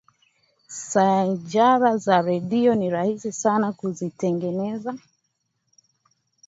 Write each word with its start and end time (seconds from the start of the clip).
shajara 0.91 1.97
za 1.97 2.21
redio 2.21 2.75
ni 2.75 2.89
rahisi 2.89 3.31
sana 3.31 3.73
kuzitengeneza 3.73 4.95